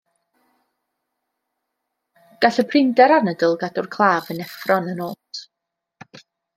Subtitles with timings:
[2.47, 5.49] Gall y prinder anadl gadw'r claf yn effro yn y nos.